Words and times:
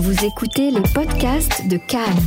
Vous 0.00 0.24
écoutez 0.24 0.70
les 0.70 0.82
podcasts 0.94 1.66
de 1.66 1.76
Cannes, 1.76 2.22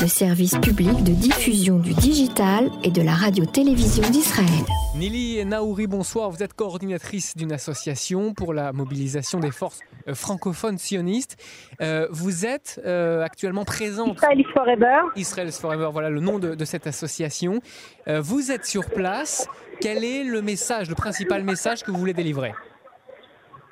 le 0.00 0.06
service 0.06 0.56
public 0.58 1.02
de 1.02 1.10
diffusion 1.10 1.80
du 1.80 1.92
digital 1.92 2.70
et 2.84 2.92
de 2.92 3.02
la 3.02 3.14
radio-télévision 3.14 4.08
d'Israël. 4.10 4.64
Nili 4.94 5.44
Naouri, 5.44 5.88
bonsoir. 5.88 6.30
Vous 6.30 6.40
êtes 6.44 6.54
coordinatrice 6.54 7.36
d'une 7.36 7.50
association 7.50 8.32
pour 8.32 8.54
la 8.54 8.72
mobilisation 8.72 9.40
des 9.40 9.50
forces 9.50 9.80
euh, 10.06 10.14
francophones 10.14 10.78
sionistes. 10.78 11.36
Euh, 11.80 12.06
vous 12.12 12.46
êtes 12.46 12.80
euh, 12.86 13.24
actuellement 13.24 13.64
présente. 13.64 14.18
Israel 14.18 14.40
is 14.40 14.52
Forever. 14.54 15.00
Israel 15.16 15.48
is 15.48 15.58
Forever, 15.60 15.88
voilà 15.92 16.10
le 16.10 16.20
nom 16.20 16.38
de, 16.38 16.54
de 16.54 16.64
cette 16.64 16.86
association. 16.86 17.60
Euh, 18.06 18.20
vous 18.20 18.52
êtes 18.52 18.66
sur 18.66 18.88
place. 18.88 19.48
Quel 19.80 20.04
est 20.04 20.22
le 20.22 20.42
message, 20.42 20.88
le 20.88 20.94
principal 20.94 21.42
message 21.42 21.82
que 21.82 21.90
vous 21.90 21.98
voulez 21.98 22.14
délivrer? 22.14 22.52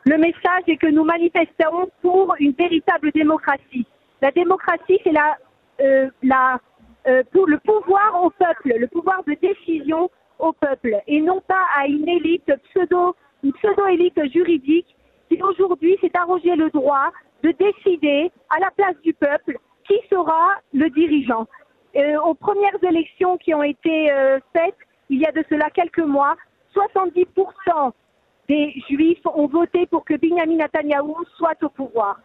Le 0.08 0.16
message 0.16 0.62
est 0.68 0.78
que 0.78 0.86
nous 0.86 1.04
manifestons 1.04 1.90
pour 2.00 2.34
une 2.38 2.52
véritable 2.52 3.10
démocratie. 3.12 3.86
La 4.22 4.30
démocratie, 4.30 4.98
c'est 5.04 5.12
euh, 5.82 6.08
euh, 6.22 7.22
le 7.34 7.58
pouvoir 7.58 8.24
au 8.24 8.30
peuple, 8.30 8.72
le 8.78 8.86
pouvoir 8.86 9.22
de 9.24 9.34
décision 9.34 10.10
au 10.38 10.54
peuple, 10.54 10.96
et 11.06 11.20
non 11.20 11.42
pas 11.46 11.62
à 11.76 11.86
une 11.86 12.08
élite 12.08 12.50
pseudo, 12.70 13.16
une 13.44 13.52
pseudo-élite 13.52 14.32
juridique 14.32 14.96
qui 15.28 15.42
aujourd'hui 15.42 15.98
s'est 16.00 16.16
arrogé 16.16 16.56
le 16.56 16.70
droit 16.70 17.12
de 17.42 17.50
décider 17.50 18.32
à 18.48 18.60
la 18.60 18.70
place 18.70 18.96
du 19.04 19.12
peuple 19.12 19.58
qui 19.86 20.00
sera 20.08 20.54
le 20.72 20.88
dirigeant. 20.88 21.46
Euh, 21.96 22.18
aux 22.20 22.34
premières 22.34 22.82
élections 22.82 23.36
qui 23.36 23.52
ont 23.52 23.62
été 23.62 24.10
faites 24.54 24.78
il 25.10 25.20
y 25.20 25.26
a 25.26 25.32
de 25.32 25.44
cela 25.50 25.68
quelques 25.68 25.98
mois, 25.98 26.34
70% 26.74 27.92
des 28.48 28.82
Juifs 28.88 29.24
ont 29.26 29.46
voté 29.46 29.86
pour 29.86 30.04
que 30.04 30.14
Benjamin 30.14 30.56
Netanyahou 30.56 31.16
soit 31.36 31.62
au 31.62 31.68
pouvoir. 31.68 32.18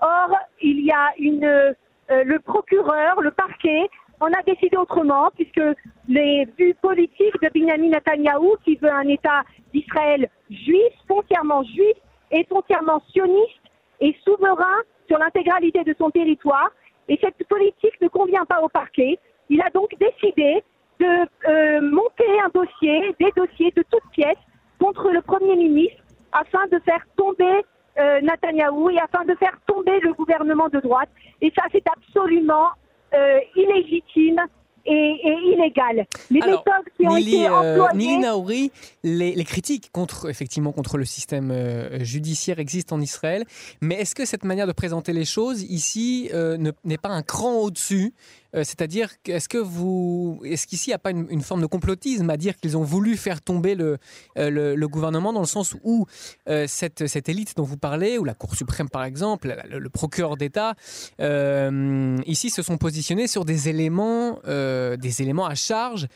Or, 0.00 0.30
il 0.62 0.80
y 0.80 0.90
a 0.90 1.12
une, 1.18 1.44
euh, 1.44 1.74
le 2.08 2.38
procureur, 2.40 3.20
le 3.20 3.30
parquet, 3.30 3.88
en 4.20 4.26
a 4.26 4.42
décidé 4.46 4.76
autrement, 4.76 5.30
puisque 5.34 5.60
les 6.08 6.46
vues 6.58 6.74
politiques 6.80 7.40
de 7.42 7.50
Benjamin 7.54 7.90
Netanyahou, 7.90 8.56
qui 8.64 8.76
veut 8.76 8.92
un 8.92 9.08
État 9.08 9.44
d'Israël 9.74 10.28
juif, 10.50 10.92
foncièrement 11.06 11.62
juif 11.64 11.96
et 12.30 12.44
foncièrement 12.44 13.02
sioniste 13.10 13.60
et 14.00 14.16
souverain 14.24 14.82
sur 15.06 15.18
l'intégralité 15.18 15.84
de 15.84 15.94
son 15.98 16.10
territoire, 16.10 16.70
et 17.08 17.18
cette 17.22 17.46
politique 17.48 18.00
ne 18.00 18.08
convient 18.08 18.46
pas 18.46 18.60
au 18.62 18.68
parquet. 18.68 19.18
Il 19.50 19.60
a 19.60 19.70
donc 19.70 19.94
décidé 20.00 20.64
de 20.98 21.28
euh, 21.48 21.80
monter 21.82 22.40
un 22.44 22.48
dossier, 22.54 23.14
des 23.20 23.30
dossiers 23.36 23.72
de 23.76 23.84
toutes 23.90 24.10
pièces 24.12 24.38
contre 24.78 25.10
le 25.10 25.22
Premier 25.22 25.56
ministre 25.56 26.02
afin 26.32 26.66
de 26.72 26.78
faire 26.84 27.04
tomber 27.16 27.64
euh, 27.98 28.20
Netanyahou 28.20 28.90
et 28.90 28.98
afin 28.98 29.24
de 29.24 29.34
faire 29.36 29.56
tomber 29.66 29.98
le 30.00 30.12
gouvernement 30.12 30.68
de 30.68 30.80
droite. 30.80 31.08
Et 31.40 31.52
ça, 31.56 31.64
c'est 31.72 31.84
absolument 31.96 32.68
euh, 33.14 33.38
illégitime 33.54 34.40
et, 34.84 35.16
et 35.24 35.36
illégal. 35.52 36.06
Les 36.30 36.40
Alors, 36.42 36.62
méthodes 36.64 36.92
qui 36.96 37.06
ont 37.08 37.16
été 37.16 37.46
euh, 37.48 37.82
employées... 37.82 37.96
Nili 37.96 38.18
Naouri, 38.18 38.72
les, 39.02 39.34
les 39.34 39.44
critiques 39.44 39.90
contre, 39.92 40.28
effectivement, 40.28 40.72
contre 40.72 40.96
le 40.98 41.04
système 41.04 41.50
euh, 41.50 42.04
judiciaire 42.04 42.58
existent 42.58 42.94
en 42.96 43.00
Israël, 43.00 43.44
mais 43.80 43.96
est-ce 43.96 44.14
que 44.14 44.24
cette 44.24 44.44
manière 44.44 44.66
de 44.66 44.72
présenter 44.72 45.12
les 45.12 45.24
choses 45.24 45.62
ici 45.62 46.30
euh, 46.34 46.56
ne- 46.56 46.70
n'est 46.84 46.98
pas 46.98 47.08
un 47.08 47.22
cran 47.22 47.54
au-dessus 47.62 48.12
Euh, 48.56 48.62
C'est-à-dire, 48.64 49.08
est-ce 49.26 49.48
que 49.48 49.58
vous, 49.58 50.40
est-ce 50.44 50.66
qu'ici 50.66 50.90
il 50.90 50.92
n'y 50.92 50.94
a 50.94 50.98
pas 50.98 51.10
une, 51.10 51.40
forme 51.42 51.60
de 51.60 51.66
complotisme 51.66 52.28
à 52.30 52.36
dire 52.36 52.56
qu'ils 52.56 52.76
ont 52.76 52.82
voulu 52.82 53.16
faire 53.16 53.42
tomber 53.42 53.74
le, 53.74 53.98
euh, 54.38 54.76
le, 54.76 54.88
gouvernement 54.88 55.32
dans 55.32 55.40
le 55.40 55.46
sens 55.46 55.76
où 55.84 56.06
euh, 56.48 56.64
cette, 56.66 57.06
cette 57.06 57.28
élite 57.28 57.56
dont 57.56 57.64
vous 57.64 57.76
parlez, 57.76 58.18
ou 58.18 58.24
la 58.24 58.34
Cour 58.34 58.54
suprême 58.54 58.88
par 58.88 59.04
exemple, 59.04 59.56
le, 59.68 59.88
procureur 59.90 60.36
d'État, 60.36 60.74
ici 61.18 62.50
se 62.50 62.62
sont 62.62 62.76
positionnés 62.78 63.26
sur 63.26 63.44
des 63.44 63.68
éléments, 63.68 64.40
des 64.44 65.22
éléments 65.22 65.46
à 65.46 65.54
charge 65.54 66.06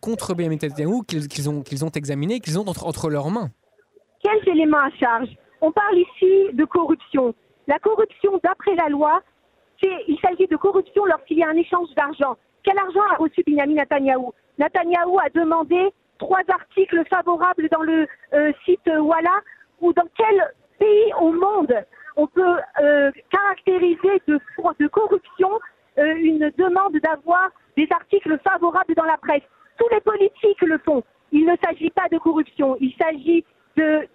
contre 0.00 0.34
Benjamin 0.34 0.56
Netanyahu 0.56 1.04
qu'ils 1.04 1.48
ont, 1.48 1.62
qu'ils 1.62 1.84
ont 1.84 1.90
examinés, 1.90 2.40
qu'ils 2.40 2.58
ont 2.58 2.66
entre, 2.66 2.86
entre 2.86 3.10
leurs 3.10 3.30
mains. 3.30 3.50
Quels 4.22 4.54
éléments 4.54 4.78
à 4.78 4.90
charge? 4.98 5.28
On 5.60 5.72
parle 5.72 5.98
ici 5.98 6.54
de 6.54 6.64
corruption. 6.64 7.34
La 7.66 7.78
corruption, 7.78 8.40
d'après 8.42 8.74
la 8.76 8.88
loi, 8.88 9.20
il 9.82 10.18
s'agit 10.20 10.46
de 10.46 10.56
corruption 10.56 11.04
lorsqu'il 11.04 11.38
y 11.38 11.42
a 11.42 11.48
un 11.48 11.56
échange 11.56 11.88
d'argent. 11.94 12.36
Quel 12.62 12.78
argent 12.78 13.02
a 13.12 13.16
reçu 13.16 13.42
Benjamin 13.46 13.74
Netanyahou 13.74 14.32
Netanyahou 14.58 15.18
a 15.20 15.28
demandé 15.30 15.92
trois 16.18 16.42
articles 16.48 17.02
favorables 17.08 17.68
dans 17.70 17.82
le 17.82 18.06
euh, 18.34 18.52
site 18.64 18.90
Walla 18.98 19.40
ou 19.80 19.92
dans 19.92 20.08
quel 20.16 20.52
pays 20.78 21.12
au 21.20 21.32
monde 21.32 21.74
on 22.16 22.26
peut 22.26 22.56
euh, 22.80 23.12
caractériser 23.30 24.20
de, 24.26 24.38
corruption 24.88 25.50
euh, 25.98 26.14
une 26.16 26.50
demande 26.58 26.98
d'avoir 26.98 27.50
des 27.76 27.88
articles 27.92 28.38
favorables 28.42 28.94
dans 28.94 29.04
la 29.04 29.16
presse? 29.18 29.42
Tous 29.78 29.88
les 29.92 30.00
politiques 30.00 30.60
le 30.62 30.78
font. 30.78 31.04
Il 31.30 31.46
ne 31.46 31.54
s'agit 31.64 31.90
pas 31.90 32.08
de 32.10 32.18
corruption, 32.18 32.76
il 32.80 32.92
s'agit 33.00 33.44
de 33.76 34.08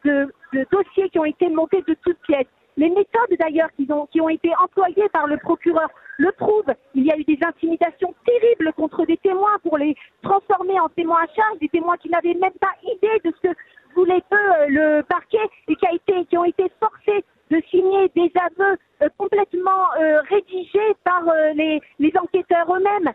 dossiers 0.71 1.09
qui 1.09 1.19
ont 1.19 1.25
été 1.25 1.47
montés 1.49 1.81
de 1.87 1.95
toutes 2.03 2.19
pièces. 2.27 2.47
Les 2.75 2.89
méthodes 2.89 3.37
d'ailleurs 3.39 3.69
qui 3.77 3.82
ont, 3.93 4.07
qui 4.07 4.19
ont 4.19 4.29
été 4.29 4.49
employées 4.61 5.09
par 5.13 5.27
le 5.27 5.37
procureur 5.37 5.89
le 6.17 6.31
prouvent. 6.33 6.73
Il 6.93 7.05
y 7.05 7.11
a 7.11 7.17
eu 7.17 7.23
des 7.23 7.39
intimidations 7.45 8.13
terribles 8.25 8.71
contre 8.73 9.05
des 9.05 9.17
témoins 9.17 9.57
pour 9.63 9.77
les 9.77 9.95
transformer 10.21 10.79
en 10.79 10.89
témoins 10.89 11.23
à 11.23 11.33
charge, 11.35 11.59
des 11.59 11.69
témoins 11.69 11.97
qui 11.97 12.09
n'avaient 12.09 12.35
même 12.35 12.57
pas 12.59 12.73
idée 12.83 13.19
de 13.23 13.33
ce 13.41 13.47
que 13.47 13.55
voulait 13.95 14.23
eux 14.31 14.35
euh, 14.35 14.65
le 14.67 15.01
parquet 15.03 15.45
et 15.67 15.75
qui, 15.75 15.87
a 15.87 15.93
été, 15.93 16.25
qui 16.25 16.37
ont 16.37 16.45
été 16.45 16.71
forcés 16.79 17.23
de 17.51 17.61
signer 17.69 18.09
des 18.15 18.31
aveux 18.39 18.77
euh, 19.01 19.09
complètement 19.17 19.85
euh, 19.99 20.21
rédigés 20.29 20.95
par 21.03 21.23
euh, 21.27 21.53
les, 21.55 21.81
les 21.99 22.11
enquêteurs 22.19 22.75
eux-mêmes. 22.75 23.13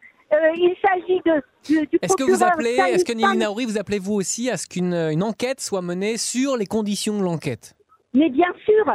Il 0.56 0.76
s'agit 0.84 1.22
de, 1.24 1.42
du, 1.66 1.86
du 1.86 1.98
Est-ce 2.02 2.14
que 2.14 2.22
vous 2.22 2.44
appelez, 2.44 2.76
est-ce 2.92 3.02
que 3.06 3.14
Nili 3.14 3.38
Naouri, 3.38 3.64
vous 3.64 3.78
appelez 3.78 3.98
vous 3.98 4.12
aussi 4.12 4.50
à 4.50 4.58
ce 4.58 4.66
qu'une 4.66 4.92
une 4.92 5.22
enquête 5.22 5.58
soit 5.58 5.80
menée 5.80 6.18
sur 6.18 6.58
les 6.58 6.66
conditions 6.66 7.16
de 7.18 7.22
l'enquête? 7.24 7.74
Mais 8.12 8.28
bien 8.28 8.52
sûr, 8.66 8.92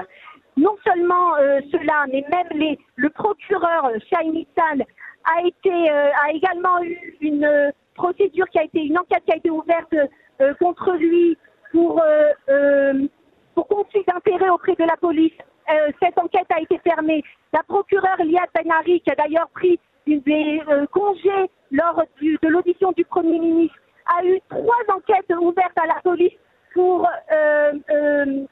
non 0.65 0.75
seulement 0.85 1.27
euh, 1.37 1.59
cela, 1.71 1.97
mais 2.11 2.23
même 2.35 2.75
le 2.95 3.09
procureur 3.09 3.81
euh, 3.85 3.97
Shai 4.09 4.25
Nissan 4.35 4.77
a 5.25 5.35
euh, 5.41 6.11
a 6.23 6.31
également 6.31 6.77
eu 6.83 6.97
une 7.21 7.49
procédure 7.95 8.47
qui 8.49 8.59
a 8.59 8.63
été 8.63 8.79
une 8.89 8.97
enquête 8.97 9.23
qui 9.25 9.33
a 9.33 9.37
été 9.37 9.49
ouverte 9.49 9.93
contre 10.59 10.87
lui 11.05 11.37
pour 11.71 12.01
conflit 13.75 14.03
d'intérêt 14.07 14.49
auprès 14.49 14.75
de 14.75 14.83
la 14.83 14.97
police. 14.97 15.37
Cette 16.01 16.17
enquête 16.17 16.51
a 16.57 16.59
été 16.59 16.77
fermée. 16.79 17.23
La 17.53 17.63
procureure 17.63 18.17
Liad 18.19 18.49
Benari, 18.55 18.99
qui 19.01 19.11
a 19.11 19.15
d'ailleurs 19.15 19.49
pris 19.59 19.79
des 20.07 20.61
euh, 20.67 20.85
congés 20.87 21.45
lors 21.71 22.03
du- 22.19 22.37
de 22.41 22.47
l'audition 22.49 22.91
du 22.91 23.05
Premier 23.05 23.39
ministre, 23.39 23.77
a 24.17 24.25
eu 24.25 24.39
trois 24.49 24.83
enquêtes 24.97 25.31
ouvertes 25.39 25.77
à 25.77 25.87
la 25.87 25.99
police 26.03 26.37
pour 26.73 27.07
euh, 27.07 27.71
euh, 27.89 28.45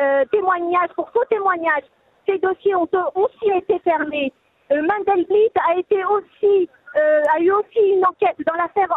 euh, 0.00 0.24
témoignage, 0.32 0.90
pour 0.96 1.10
faux 1.10 1.24
témoignage. 1.28 1.84
Ces 2.26 2.38
dossiers 2.38 2.74
ont 2.74 2.88
aussi 3.14 3.48
été 3.60 3.78
fermés. 3.80 4.32
Euh, 4.72 4.80
Mandelblit 4.88 5.52
a 5.68 5.76
été 5.76 5.98
aussi, 6.06 6.68
euh, 6.96 7.22
a 7.36 7.40
eu 7.40 7.50
aussi 7.52 7.80
une 7.96 8.04
enquête 8.06 8.36
dans 8.46 8.54
l'affaire 8.54 8.90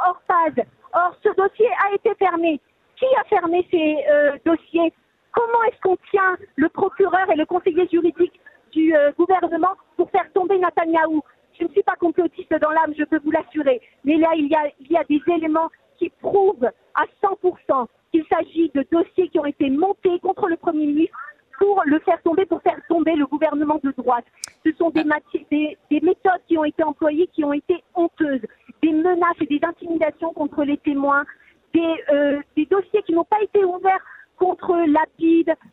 Or, 0.94 1.16
ce 1.24 1.30
dossier 1.36 1.68
a 1.90 1.94
été 1.94 2.14
fermé. 2.16 2.60
Qui 2.96 3.06
a 3.20 3.24
fermé 3.26 3.66
ces 3.72 3.98
euh, 4.10 4.38
dossiers? 4.46 4.92
Comment 5.32 5.64
est-ce 5.70 5.80
qu'on 5.82 5.98
tient 6.10 6.36
le 6.56 6.70
procureur 6.70 7.30
et 7.32 7.36
le 7.36 7.46
conseiller 7.46 7.88
juridique 7.88 8.40
du 8.72 8.96
euh, 8.96 9.12
gouvernement 9.18 9.76
pour 9.96 10.10
faire 10.10 10.32
tomber 10.34 10.58
Netanyahou 10.58 11.22
Je 11.60 11.66
ne 11.66 11.70
suis 11.70 11.84
pas 11.84 11.96
complotiste 11.96 12.52
dans 12.60 12.72
l'âme, 12.72 12.94
je 12.98 13.04
peux 13.04 13.20
vous 13.24 13.32
l'assurer. 13.32 13.82
Mais 14.04 14.18
là, 14.18 14.30
il 14.36 14.48
y 14.48 14.98
a 14.98 15.04
des 15.04 15.22
éléments 15.36 15.70
qui 16.00 16.10
prouvent 16.22 16.70
à 16.96 17.04
100% 17.22 17.86
qu'il 18.12 18.26
s'agit 18.32 18.72
de 18.74 18.84
dossiers 18.92 19.28
qui 19.30 19.40
ont 19.40 19.46
été 19.46 19.70
montés 19.70 20.20
contre 20.20 20.48
le 20.48 20.58
Premier 20.58 20.88
ministre 20.88 21.18
pour 21.60 21.82
le 21.86 22.00
faire 22.00 22.22
tomber, 22.24 22.46
pour 22.46 22.62
faire 22.62 22.80
tomber 22.88 23.14
le 23.16 23.26
gouvernement 23.26 23.80
de 23.84 23.92
droite. 23.98 24.26
Ce 24.66 24.72
sont 24.74 24.90
des, 24.92 25.04
mati- 25.04 25.46
des, 25.52 25.78
des 25.90 26.02
méthodes 26.02 26.42
qui 26.48 26.58
ont 26.58 26.64
été 26.66 26.84
employées 26.84 27.28
qui 27.28 27.44
ont 27.44 27.54
été 27.54 27.84
honteuses, 27.96 28.42
des 28.84 28.92
menaces 28.92 29.42
et 29.42 29.46
des 29.48 29.60
intimidations 29.64 30.34
contre 30.34 30.64
les 30.64 30.78
témoins, 30.78 31.26
des, 31.74 31.96
euh, 32.12 32.40
des 32.56 32.66
dossiers 32.66 33.02
qui 33.04 33.14
n'ont 33.14 33.24
pas 33.24 33.42
été 33.42 33.64
ouverts 33.66 34.04
contre 34.38 34.76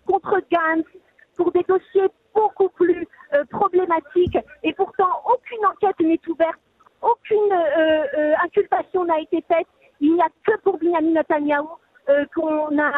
Contre 0.07 0.41
Gantz, 0.51 0.87
pour 1.37 1.53
des 1.53 1.63
dossiers 1.69 2.09
beaucoup 2.35 2.69
plus 2.71 3.07
euh, 3.35 3.45
problématiques. 3.51 4.39
Et 4.63 4.73
pourtant, 4.73 5.09
aucune 5.33 5.65
enquête 5.67 5.99
n'est 6.01 6.21
ouverte, 6.29 6.59
aucune 7.03 7.53
euh, 7.53 8.05
euh, 8.19 8.35
inculpation 8.45 9.05
n'a 9.05 9.21
été 9.21 9.45
faite. 9.49 9.67
Il 10.01 10.15
n'y 10.15 10.21
a 10.21 10.29
que 10.47 10.57
pour 10.61 10.79
Benjamin 10.79 11.13
Netanyahou 11.13 11.69
euh, 12.09 12.25
qu'on 12.35 12.79
a 12.79 12.93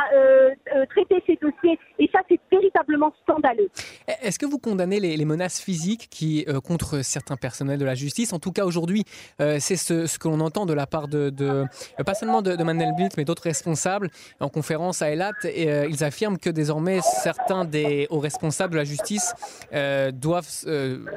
traité 0.91 1.23
ces 1.27 1.37
dossiers. 1.37 1.79
Véritablement 2.59 3.13
scandaleux. 3.23 3.69
Est-ce 4.23 4.39
que 4.39 4.47
vous 4.47 4.59
condamnez 4.59 5.01
les, 5.01 5.25
menaces 5.25 5.61
physiques 5.61 6.09
qui, 6.11 6.45
euh, 6.49 6.61
contre 6.61 7.03
certains 7.03 7.37
personnels 7.37 7.79
de 7.79 7.85
la 7.85 7.95
justice? 7.95 8.33
En 8.33 8.39
tout 8.39 8.53
cas, 8.53 8.65
aujourd'hui, 8.65 9.05
euh, 9.41 9.57
c'est 9.61 9.77
ce, 9.77 10.19
que 10.19 10.29
l'on 10.29 10.41
entend 10.41 10.67
de 10.67 10.73
la 10.73 10.87
part 10.87 11.09
de, 11.09 11.31
pas 12.05 12.15
seulement 12.15 12.43
de, 12.43 12.57
de 12.57 12.63
Mandelblit, 12.63 13.09
mais 13.17 13.25
d'autres 13.25 13.43
responsables. 13.43 14.09
En 14.41 14.49
conférence 14.49 15.03
à 15.03 15.11
Elat, 15.11 15.33
et, 15.45 15.69
ils 15.89 16.05
affirment 16.05 16.39
que 16.39 16.51
désormais, 16.51 17.01
certains 17.03 17.65
des 17.65 18.07
hauts 18.11 18.21
responsables 18.21 18.73
de 18.73 18.79
la 18.79 18.85
justice 18.85 19.35
doivent 20.13 20.47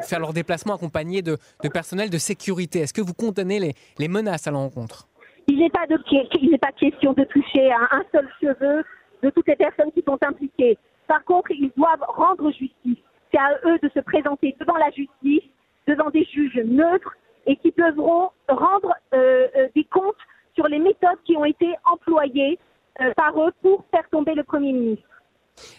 faire 0.02 0.20
leur 0.20 0.34
déplacement 0.34 0.76
accompagnés 0.76 1.22
de, 1.22 1.38
personnel 1.72 2.10
de 2.10 2.18
sécurité. 2.18 2.80
Est-ce 2.80 2.94
que 2.94 3.02
vous 3.02 3.14
condamnez 3.14 3.60
les, 3.60 3.74
les 3.98 4.08
menaces 4.08 4.48
à 4.48 4.52
l'encontre 4.52 5.08
il 5.50 5.58
n'est 5.58 5.70
pas, 5.70 5.88
pas 5.88 6.72
question 6.74 7.14
de 7.14 7.24
toucher 7.24 7.72
à 7.72 7.96
un 7.96 8.04
seul 8.12 8.30
cheveu 8.40 8.84
de 9.24 9.30
toutes 9.32 9.48
les 9.48 9.56
personnes 9.56 9.92
qui 9.94 10.04
sont 10.08 10.18
impliquées. 10.22 10.78
Par 11.10 11.26
contre, 11.26 11.50
ils 11.50 11.72
doivent 11.76 12.06
rendre 12.08 12.52
justice. 12.52 13.04
C'est 13.32 13.40
à 13.40 13.60
eux 13.66 13.80
de 13.82 13.90
se 13.90 14.00
présenter 14.00 14.56
devant 14.60 14.78
la 14.78 14.92
justice, 14.92 15.50
devant 15.88 16.12
des 16.12 16.24
juges 16.26 16.62
neutres 16.64 17.16
et 17.48 17.56
qui 17.56 17.74
devront 17.76 18.30
rendre 18.48 18.94
euh, 19.16 19.48
euh, 19.58 19.68
des 19.76 19.86
comptes 19.86 20.24
sur 20.54 20.68
les 20.68 20.78
méthodes 20.78 21.18
qui 21.26 21.36
ont 21.36 21.46
été 21.46 21.74
employées 21.92 22.60
euh, 23.02 23.12
par 23.16 23.34
eux 23.42 23.52
pour 23.64 23.84
faire 23.90 24.08
tomber 24.12 24.36
le 24.36 24.44
Premier 24.44 24.72
ministre. 24.72 25.10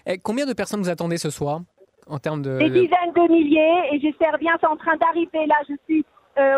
Et 0.05 0.19
combien 0.19 0.47
de 0.47 0.53
personnes 0.53 0.81
vous 0.81 0.91
attendez 0.91 1.17
ce 1.17 1.31
soir 1.31 1.61
en 2.09 2.19
termes 2.19 2.43
de... 2.43 2.59
Des 2.59 2.71
dizaines 2.71 3.13
de 3.15 3.33
milliers 3.33 3.83
et 3.93 4.01
j'espère 4.01 4.37
bien, 4.39 4.57
c'est 4.61 4.67
en 4.67 4.77
train 4.77 4.97
d'arriver. 4.97 5.47
Là, 5.47 5.61
je 5.69 5.75
suis, 5.85 6.05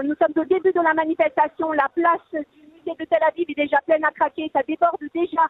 nous 0.04 0.14
sommes 0.14 0.32
au 0.34 0.46
début 0.46 0.72
de 0.72 0.80
la 0.80 0.94
manifestation. 0.94 1.72
La 1.72 1.90
place 1.94 2.42
du 2.86 2.90
de 2.90 3.04
Tel 3.04 3.22
Aviv 3.28 3.44
est 3.50 3.54
déjà 3.54 3.78
pleine 3.86 4.04
à 4.04 4.10
craquer, 4.12 4.50
ça 4.54 4.62
déborde 4.66 4.96
déjà 5.14 5.42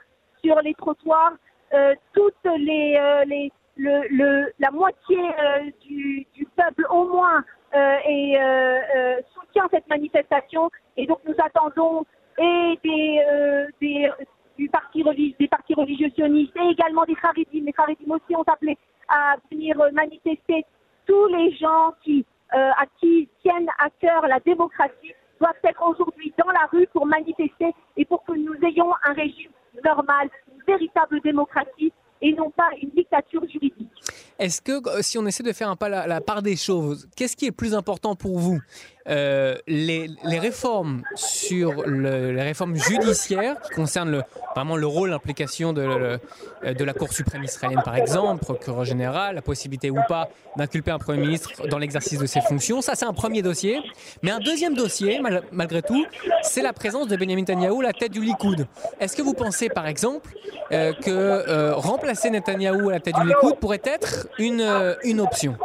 sur 0.42 0.60
les 0.60 0.74
trottoirs. 0.74 1.34
Euh, 1.74 1.94
toutes 2.12 2.34
les, 2.58 2.98
euh, 2.98 4.46
la 4.58 4.70
moitié 4.70 5.16
euh, 5.18 5.70
du, 5.80 6.26
peuple 6.54 6.86
au 6.90 7.04
moins 7.04 7.42
soutient 9.32 9.66
cette 9.70 9.88
manifestation 9.88 10.70
et 10.98 11.06
donc 11.06 11.20
nous 11.26 11.34
attendons 11.38 12.04
et 12.38 12.78
des, 12.84 13.24
des 13.80 14.10
des 14.58 14.68
partis 14.68 15.74
religieux 15.74 16.10
sionistes 16.14 16.54
et 16.56 16.70
également 16.70 17.04
des 17.06 17.16
Haridim. 17.22 17.64
Les 17.64 17.74
Haridim 17.74 18.10
aussi 18.12 18.36
ont 18.36 18.42
appelé 18.42 18.76
à 19.08 19.36
venir 19.50 19.76
manifester 19.92 20.66
tous 21.06 21.26
les 21.28 21.52
gens 21.56 21.94
qui, 22.04 22.26
à 22.50 22.84
qui 23.00 23.30
tiennent 23.40 23.70
à 23.78 23.88
cœur 23.98 24.26
la 24.28 24.40
démocratie 24.40 25.14
doivent 25.40 25.54
être 25.64 25.82
aujourd'hui 25.82 26.34
dans 26.36 26.52
la 26.52 26.66
rue 26.70 26.86
pour 26.88 27.06
manifester 27.06 27.74
et 27.96 28.04
pour 28.04 28.22
que 28.24 28.32
nous 28.32 28.54
ayons 28.62 28.92
un 29.04 29.14
régime 29.14 29.50
normal, 29.84 30.28
une 30.54 30.62
véritable 30.66 31.20
démocratie 31.22 31.92
et 32.20 32.32
non 32.34 32.50
pas 32.50 32.68
une 32.80 32.90
dictature 32.90 33.42
juridique. 33.48 33.88
Est-ce 34.38 34.62
que 34.62 34.72
euh, 34.88 35.02
si 35.02 35.18
on 35.18 35.26
essaie 35.26 35.42
de 35.42 35.52
faire 35.52 35.68
un 35.68 35.76
pas 35.76 35.88
la, 35.88 36.06
la 36.06 36.20
part 36.20 36.42
des 36.42 36.56
choses, 36.56 37.08
qu'est-ce 37.16 37.36
qui 37.36 37.46
est 37.46 37.52
plus 37.52 37.74
important 37.74 38.14
pour 38.14 38.38
vous? 38.38 38.60
Euh, 39.08 39.56
les, 39.66 40.08
réformes 40.38 41.02
sur 41.14 41.82
le, 41.84 42.32
les 42.32 42.42
réformes 42.42 42.76
judiciaires 42.76 43.60
qui 43.60 43.70
concernent 43.70 44.22
vraiment 44.54 44.76
le 44.76 44.86
rôle, 44.86 45.10
l'implication 45.10 45.72
de, 45.72 45.82
euh, 45.82 46.18
la 46.62 46.92
Cour 46.92 47.12
suprême 47.12 47.42
israélienne, 47.42 47.82
par 47.84 47.96
exemple, 47.96 48.44
procureur 48.44 48.84
général, 48.84 49.34
la 49.34 49.42
possibilité 49.42 49.90
ou 49.90 49.98
pas 50.08 50.28
d'inculper 50.56 50.90
un 50.90 50.98
Premier 50.98 51.22
ministre 51.22 51.66
dans 51.68 51.78
l'exercice 51.78 52.18
de 52.18 52.26
ses 52.26 52.40
fonctions. 52.40 52.80
Ça, 52.80 52.94
c'est 52.94 53.04
un 53.04 53.12
premier 53.12 53.42
dossier. 53.42 53.80
Mais 54.22 54.30
un 54.30 54.38
deuxième 54.38 54.74
dossier, 54.74 55.20
malgré 55.50 55.82
tout, 55.82 56.06
c'est 56.42 56.62
la 56.62 56.72
présence 56.72 57.08
de 57.08 57.16
Benjamin 57.16 57.40
Netanyahu, 57.40 57.82
la 57.82 57.92
tête 57.92 58.12
du 58.12 58.22
Likoud. 58.22 58.66
Est-ce 59.00 59.16
que 59.16 59.22
vous 59.22 59.34
pensez, 59.34 59.68
par 59.68 59.86
exemple, 59.86 60.30
euh, 60.70 60.92
que 60.92 61.72
remplacer 61.72 62.30
Netanyahu 62.30 62.88
à 62.88 62.92
la 62.92 63.00
tête 63.00 63.16
du 63.16 63.26
Likoud 63.26 63.58
pourrait 63.58 63.82
être 63.84 64.28
une 64.38 65.20
option? 65.20 65.56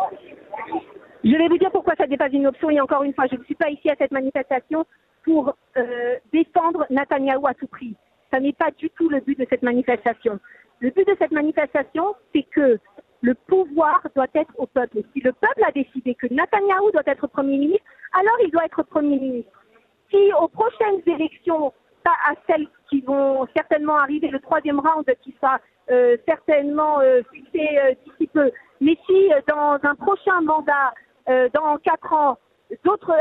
Je 1.32 1.38
vais 1.38 1.48
vous 1.50 1.58
dire 1.58 1.72
pourquoi 1.72 1.94
ça 1.98 2.08
n'est 2.08 2.18
pas 2.18 2.30
une 2.30 2.48
option. 2.48 2.70
Et 2.70 2.80
encore 2.80 3.04
une 3.04 3.14
fois, 3.14 3.26
je 3.30 3.36
ne 3.36 3.44
suis 3.44 3.56
pas 3.56 3.70
ici 3.70 3.90
à 3.90 3.96
cette 3.98 4.12
manifestation 4.12 4.86
pour 5.24 5.54
euh, 5.76 6.16
défendre 6.32 6.86
Netanyahou 6.90 7.46
à 7.48 7.54
tout 7.54 7.68
prix. 7.68 7.96
Ça 8.32 8.40
n'est 8.40 8.54
pas 8.54 8.72
du 8.72 8.90
tout 8.92 9.10
le 9.10 9.20
but 9.20 9.38
de 9.38 9.46
cette 9.50 9.64
manifestation. 9.64 10.40
Le 10.80 10.90
but 10.92 11.06
de 11.08 11.16
cette 11.20 11.32
manifestation, 11.32 12.16
c'est 12.34 12.44
que 12.44 12.80
le 13.22 13.34
pouvoir 13.34 14.02
doit 14.16 14.28
être 14.36 14.54
au 14.58 14.68
peuple. 14.68 15.00
Si 15.14 15.22
le 15.22 15.34
peuple 15.34 15.64
a 15.68 15.72
décidé 15.72 16.16
que 16.16 16.28
Netanyahou 16.28 16.92
doit 16.92 17.04
être 17.06 17.28
Premier 17.28 17.58
ministre, 17.58 17.86
alors 18.14 18.38
il 18.44 18.52
doit 18.52 18.66
être 18.66 18.84
Premier 18.84 19.20
ministre. 19.20 19.52
Si 20.10 20.32
aux 20.40 20.48
prochaines 20.48 21.02
élections, 21.08 21.74
pas 22.04 22.16
à 22.30 22.36
celles 22.48 22.68
qui 22.90 23.02
vont 23.02 23.48
certainement 23.56 23.98
arriver, 23.98 24.30
le 24.30 24.40
troisième 24.40 24.80
round 24.80 25.06
qui 25.24 25.36
sera 25.42 25.60
euh, 25.90 26.16
certainement 26.26 27.02
euh, 27.02 27.22
fixé 27.34 27.68
d'ici 28.06 28.28
peu, 28.28 28.50
mais 28.80 28.98
si 29.06 29.30
dans 29.48 29.78
un 29.84 29.96
prochain 29.96 30.40
mandat, 30.42 30.94
euh, 31.30 31.50
dans 31.54 31.78
quatre 31.78 32.14
ans, 32.14 32.38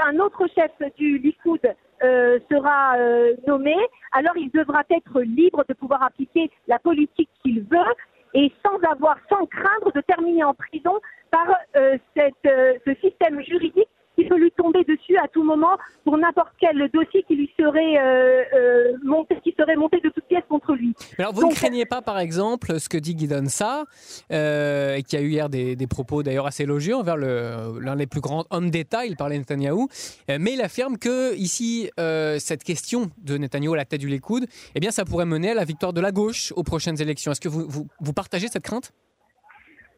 un 0.07 0.19
autre 0.19 0.47
chef 0.55 0.71
du 0.97 1.19
Likoud 1.19 1.61
euh, 2.03 2.39
sera 2.51 2.97
euh, 2.99 3.35
nommé, 3.47 3.77
alors 4.13 4.37
il 4.37 4.51
devra 4.51 4.83
être 4.91 5.21
libre 5.23 5.65
de 5.69 5.75
pouvoir 5.75 6.03
appliquer 6.03 6.51
la 6.67 6.79
politique 6.79 7.31
qu'il 7.43 7.63
veut 7.63 7.95
et 8.35 8.53
sans 8.65 8.79
avoir, 8.89 9.17
sans 9.29 9.47
craindre 9.47 9.93
de 9.93 10.01
terminer 10.03 10.45
en 10.45 10.55
prison 10.55 11.01
par 11.31 11.47
ce 11.75 12.95
système 13.01 13.41
juridique 13.43 13.89
qui 14.17 14.25
peut 14.25 14.39
lui 14.39 14.51
tomber 14.53 14.83
dessus 14.85 15.17
à 15.19 15.29
tout 15.29 15.45
moment 15.45 15.77
pour 16.05 16.17
n'importe 16.17 16.53
quel 16.59 16.89
dossier 16.93 17.23
qui 17.25 17.37
lui 17.37 17.53
serait 17.59 17.99
euh, 17.99 18.43
euh, 18.55 18.93
monté, 19.05 19.37
qui 19.45 19.55
serait 19.57 19.77
monté 19.77 20.01
de 20.01 20.09
toutes 20.09 20.25
pièces 20.25 20.45
contre 20.49 20.75
lui. 20.75 20.95
Alors 21.27 21.35
vous 21.35 21.49
ne 21.49 21.55
craignez 21.55 21.87
pas, 21.87 22.03
par 22.03 22.21
exemple, 22.21 22.79
ce 22.79 22.89
que 22.89 22.97
dit 22.97 23.17
Guidon 23.17 23.47
Sa, 23.47 23.83
euh, 24.31 25.01
qui 25.01 25.17
a 25.17 25.21
eu 25.21 25.31
hier 25.31 25.49
des, 25.49 25.77
propos 25.89 26.23
d'ailleurs 26.23 26.47
assez 26.47 26.63
élogieux 26.63 26.95
envers 26.95 27.17
l'un 27.17 27.97
des 27.97 28.07
plus 28.07 28.21
grands 28.21 28.45
hommes 28.51 28.71
d'État, 28.71 29.07
il 29.07 29.17
parlait 29.17 29.35
de 29.35 29.41
Netanyahou, 29.41 29.89
mais 30.29 30.53
il 30.53 30.61
affirme 30.61 30.99
que 30.99 31.35
ici, 31.35 31.91
cette 32.39 32.63
question 32.63 33.11
de 33.19 33.39
Netanyahou 33.39 33.75
à 33.75 33.79
la 33.79 33.85
tête 33.85 34.01
du 34.01 34.07
Likoud, 34.07 34.47
eh 34.77 34.79
bien, 34.79 34.93
ça 34.93 35.05
pourrait 35.05 35.27
mener 35.27 35.51
à 35.51 35.55
la 35.55 35.65
victoire 35.65 35.93
de 35.93 36.01
la 36.01 36.13
gauche 36.13 36.53
aux 36.55 36.63
prochaines 36.63 37.03
élections. 37.03 37.33
Est-ce 37.33 37.41
que 37.41 37.49
vous, 37.49 37.67
vous, 37.69 37.89
vous 37.99 38.13
partagez 38.13 38.47
cette 38.47 38.63
crainte? 38.63 38.93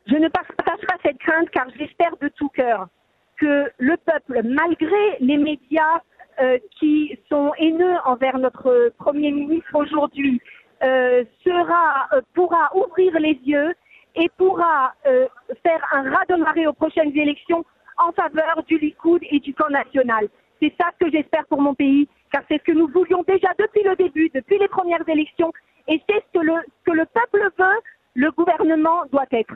Je 0.07 0.15
ne 0.15 0.29
partage 0.29 0.81
pas 0.87 0.97
cette 1.05 1.19
crainte 1.19 1.51
car 1.51 1.67
j'espère 1.79 2.17
de 2.23 2.29
tout 2.29 2.49
cœur 2.49 2.89
que 3.37 3.71
le 3.77 3.99
peuple, 3.99 4.41
malgré 4.45 5.19
les 5.21 5.37
médias 5.37 6.01
euh, 6.41 6.57
qui 6.79 7.19
sont 7.29 7.53
haineux 7.59 7.97
envers 8.05 8.39
notre 8.39 8.93
Premier 8.97 9.33
ministre 9.33 9.75
aujourd'hui, 9.75 10.41
euh, 10.41 10.43
sera, 10.81 12.09
euh, 12.13 12.21
pourra 12.35 12.71
ouvrir 12.75 13.19
les 13.19 13.39
yeux 13.45 13.75
et 14.15 14.29
pourra 14.37 14.95
faire 15.05 15.87
un 15.93 16.11
raz 16.11 16.25
de 16.29 16.37
marée 16.37 16.67
aux 16.67 16.73
prochaines 16.73 17.17
élections 17.17 17.65
en 17.99 18.13
faveur 18.13 18.63
du 18.67 18.79
Likoud 18.79 19.23
et 19.31 19.39
du 19.41 19.55
camp 19.55 19.69
national. 19.71 20.29
C'est 20.61 20.73
ça 20.81 20.89
que 20.99 21.11
j'espère 21.11 21.47
pour 21.47 21.61
mon 21.61 21.75
pays, 21.75 22.09
car 22.33 22.43
c'est 22.49 22.59
ce 22.59 22.65
que 22.65 22.73
nous 22.73 22.89
voulions 22.89 23.23
déjà 23.29 23.49
depuis 23.59 23.83
le 23.85 23.95
début, 23.97 24.31
depuis 24.35 24.59
les 24.59 24.69
premières 24.69 25.09
élections, 25.09 25.53
et 25.87 26.03
c'est 26.09 26.17
ce 26.17 26.39
que 26.39 26.45
le, 26.45 26.55
que 26.85 26.91
le 26.91 27.07
peuple 27.07 27.49
veut, 27.59 27.81
le 28.15 28.31
gouvernement 28.33 29.05
doit 29.13 29.27
être. 29.31 29.55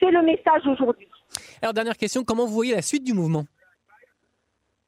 C'est 0.00 0.10
le 0.10 0.22
message 0.22 0.66
aujourd'hui. 0.66 1.08
Alors, 1.60 1.74
dernière 1.74 1.96
question, 1.96 2.24
comment 2.24 2.46
vous 2.46 2.54
voyez 2.54 2.74
la 2.74 2.82
suite 2.82 3.04
du 3.04 3.14
mouvement? 3.14 3.44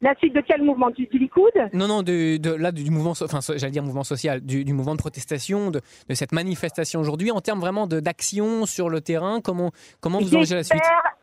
La 0.00 0.14
suite 0.16 0.34
de 0.34 0.40
quel 0.40 0.62
mouvement? 0.62 0.90
Du, 0.90 1.06
du 1.06 1.18
Likoud? 1.18 1.52
Non, 1.72 1.88
non, 1.88 2.02
de, 2.02 2.54
là, 2.54 2.72
du 2.72 2.90
mouvement, 2.90 3.12
enfin, 3.12 3.40
j'allais 3.56 3.72
dire 3.72 3.82
mouvement 3.82 4.04
social, 4.04 4.40
du, 4.40 4.72
mouvement 4.72 4.94
de 4.94 5.00
protestation, 5.00 5.70
de, 5.70 5.80
cette 6.10 6.32
manifestation 6.32 7.00
aujourd'hui, 7.00 7.30
en 7.30 7.40
termes 7.40 7.60
vraiment 7.60 7.86
d'action 7.86 8.66
sur 8.66 8.88
le 8.88 9.00
terrain, 9.00 9.40
comment, 9.40 9.70
comment 10.00 10.18
vous 10.18 10.34
envisagez 10.34 10.56
la 10.56 10.64
suite? 10.64 10.82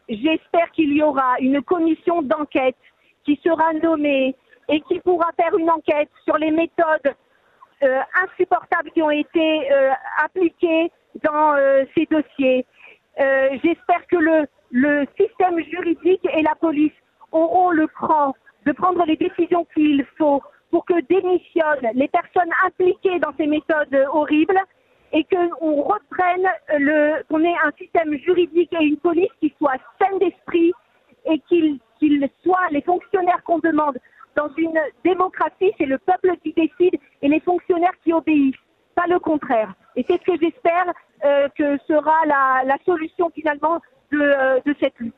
J'espère 0.10 0.72
qu'il 0.72 0.94
y 0.94 1.01
aura 1.01 1.36
une 1.39 1.62
commission 1.62 2.22
d'enquête 2.22 2.75
qui 3.25 3.39
sera 3.44 3.74
nommée 3.74 4.36
et 4.70 4.82
qui 4.82 5.00
pourra 5.00 5.30
faire 5.39 5.56
une 5.58 5.70
enquête 5.70 6.10
sur 6.25 6.38
les 6.38 6.51
méthodes 6.51 7.15
euh, 7.84 8.00
insupportables 8.24 8.92
qui 8.92 9.01
ont 9.01 9.12
été 9.12 9.72
euh, 9.72 9.92
appliquées 10.24 10.92
dans 11.24 11.53
euh, 11.53 11.84
ces 11.96 12.06
dossiers. 12.06 12.65
J'espère 13.63 14.08
que 14.10 14.15
le, 14.15 14.48
le 14.72 15.06
système 15.20 15.60
juridique 15.70 16.25
et 16.34 16.42
la 16.42 16.56
police 16.56 16.94
auront 17.32 17.70
le 17.70 17.88
cran 17.88 18.34
de 18.65 18.72
prendre 18.72 19.05
les 19.05 19.15
décisions 19.15 19.65
qu'il 19.74 20.05
faut 20.17 20.41
pour 20.72 20.86
que 20.86 21.00
démissionnent 21.01 21.91
les 21.93 22.08
personnes 22.08 22.51
impliquées 22.65 23.20
dans 23.20 23.34
ces 23.38 23.48
méthodes 23.48 24.08
horribles 24.12 24.60
et 25.12 25.24
qu'on 25.25 25.84
reprenne 25.84 26.48
le, 26.70 27.24
qu'on 27.29 27.43
ait 27.43 27.55
un 27.63 27.72
système 27.77 28.17
juridique 28.17 28.74
et 28.74 28.84
une 28.84 28.98
police 28.98 29.29
qui 29.39 29.53
soit 29.60 29.77
saine 30.01 30.17
d'esprit 30.20 30.74
et 31.25 31.39
qu'ils 31.48 31.79
soient 32.43 32.67
les 32.72 32.82
fonctionnaires 32.82 33.41
qu'on 33.43 33.60
demande. 33.60 33.98
Dans 34.36 34.50
une 34.58 34.79
démocratie, 35.05 35.72
c'est 35.77 35.86
le 35.86 36.00
peuple 36.00 36.36
qui 36.43 36.53
décide 36.53 37.00
et 37.22 37.27
les 37.27 37.39
fonctionnaires 37.39 37.93
qui 38.03 38.12
obéissent, 38.12 38.55
pas 38.96 39.05
le 39.08 39.20
contraire. 39.20 39.74
Et 39.96 40.03
c'est 40.08 40.20
ce 40.20 40.25
que 40.25 40.38
j'espère 40.41 40.91
euh, 41.24 41.48
que 41.55 41.77
sera 41.88 42.25
la, 42.25 42.77
solution 42.84 43.29
finalement 43.29 43.79
de, 44.12 44.20
euh, 44.20 44.60
de 44.65 44.75
cette 44.79 44.98
lutte. 45.00 45.13